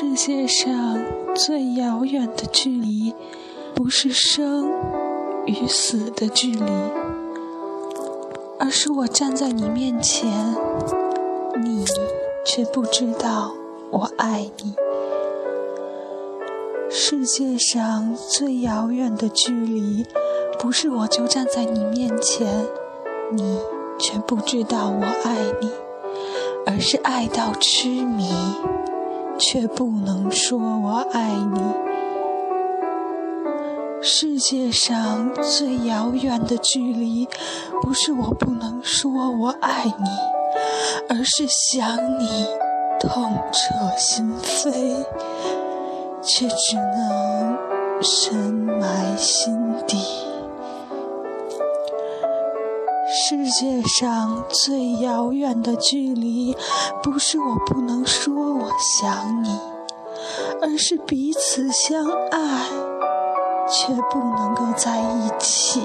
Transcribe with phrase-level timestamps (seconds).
[0.00, 0.96] 世界上
[1.34, 3.12] 最遥远的距离，
[3.74, 4.70] 不是生
[5.44, 6.70] 与死的距离，
[8.60, 10.30] 而是我站在你面前，
[11.60, 11.84] 你
[12.46, 13.52] 却不知道
[13.90, 14.72] 我爱你。
[16.88, 20.06] 世界上最遥远的距离，
[20.60, 22.46] 不是我就站在你面前，
[23.32, 23.58] 你
[23.98, 25.68] 却不知道我爱你，
[26.66, 28.32] 而是爱到痴迷。
[29.38, 31.60] 却不能说我爱你。
[34.00, 37.28] 世界上最遥远的距离，
[37.82, 40.08] 不是我不能说我爱你，
[41.08, 42.46] 而是想你
[43.00, 45.04] 痛彻心扉，
[46.22, 47.58] 却只能
[48.00, 50.27] 深埋心底。
[53.20, 56.56] 世界上最遥远的距离，
[57.02, 59.50] 不是我不能说我想你，
[60.62, 62.64] 而是彼此相爱
[63.68, 65.82] 却不能够在一起。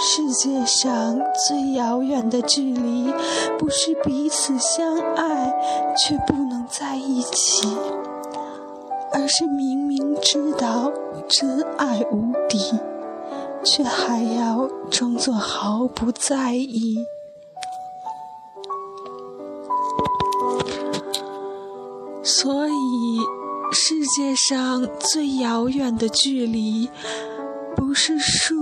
[0.00, 3.12] 世界上最遥远的距离，
[3.58, 5.54] 不是彼此相爱
[5.96, 7.68] 却不能在一起，
[9.12, 10.90] 而是明明知道
[11.28, 12.74] 真爱无敌。
[13.66, 16.96] 却还要装作毫不在意。
[22.22, 22.72] 所以，
[23.72, 26.88] 世界上最遥远的距离，
[27.74, 28.54] 不是树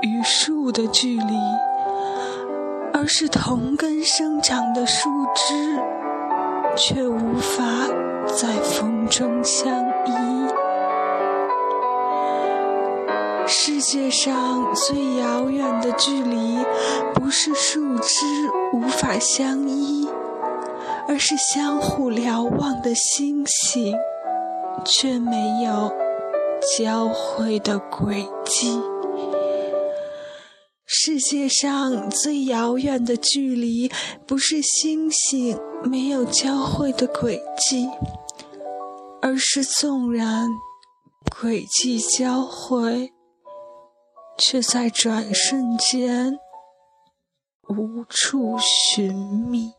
[0.00, 1.34] 与树的距离，
[2.94, 5.78] 而是同根生长的树枝，
[6.74, 7.62] 却无法
[8.26, 9.70] 在风中相
[10.06, 10.37] 依。
[13.50, 16.58] 世界上最遥远的距离，
[17.14, 18.26] 不是树枝
[18.74, 20.06] 无法相依，
[21.08, 23.96] 而是相互瞭望的星星，
[24.84, 25.90] 却没有
[26.76, 28.82] 交汇的轨迹。
[30.84, 33.90] 世界上最遥远的距离，
[34.26, 37.88] 不是星星没有交汇的轨迹，
[39.22, 40.48] 而是纵然
[41.40, 43.14] 轨迹交汇。
[44.38, 46.38] 却在转瞬间
[47.68, 49.72] 无处寻觅。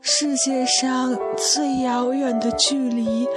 [0.00, 3.28] 世界上最遥远的距离，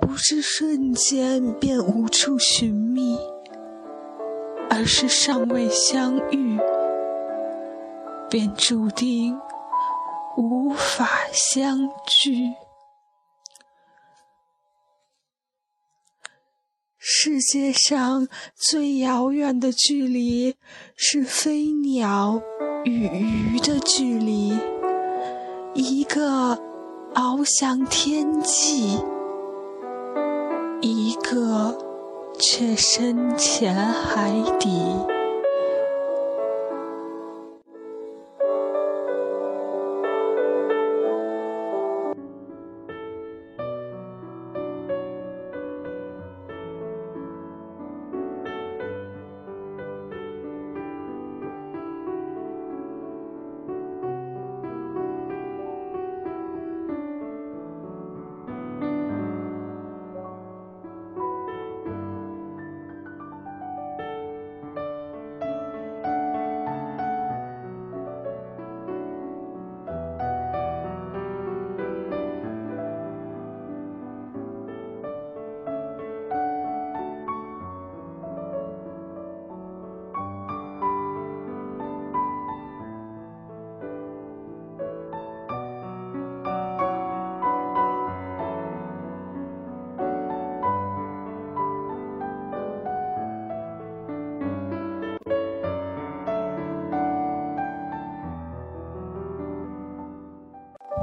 [0.00, 3.18] 不是瞬间便无处寻觅，
[4.68, 6.58] 而是尚未相遇，
[8.28, 9.40] 便注定
[10.36, 12.54] 无法相聚。
[17.22, 20.54] 世界上最遥远的距离，
[20.96, 22.40] 是飞鸟
[22.86, 24.54] 与鱼的距离。
[25.74, 26.58] 一个
[27.12, 28.98] 翱翔天际，
[30.80, 31.76] 一个
[32.38, 34.70] 却深潜海底。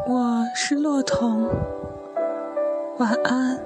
[0.10, 1.50] 我是洛童，
[2.98, 3.60] 晚安。